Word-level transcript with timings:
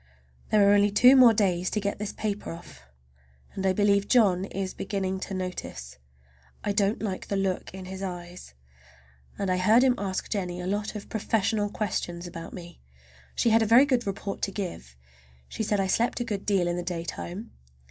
There 0.49 0.67
are 0.67 0.73
only 0.73 0.89
two 0.89 1.15
more 1.15 1.31
days 1.31 1.69
to 1.69 1.79
get 1.79 1.99
this 1.99 2.11
paper 2.11 2.51
off, 2.51 2.87
and 3.53 3.63
I 3.67 3.71
believe 3.71 4.07
John 4.07 4.45
is 4.45 4.73
beginning 4.73 5.19
to 5.19 5.35
notice. 5.35 5.99
I 6.63 6.71
don't 6.71 7.03
like 7.03 7.27
the 7.27 7.35
look 7.35 7.71
in 7.71 7.85
his 7.85 8.01
eyes. 8.01 8.55
And 9.37 9.51
I 9.51 9.57
heard 9.57 9.83
him 9.83 9.93
ask 9.99 10.27
Jennie 10.27 10.59
a 10.59 10.65
lot 10.65 10.95
of 10.95 11.07
professional 11.07 11.69
questions 11.69 12.25
about 12.25 12.51
me. 12.51 12.81
She 13.35 13.51
had 13.51 13.61
a 13.61 13.67
very 13.67 13.85
good 13.85 14.07
report 14.07 14.41
to 14.41 14.51
give. 14.51 14.95
She 15.47 15.61
said 15.61 15.79
I 15.79 15.85
slept 15.85 16.19
a 16.19 16.23
good 16.23 16.47
deal 16.47 16.67
in 16.67 16.77
the 16.77 16.81
daytime. 16.81 17.51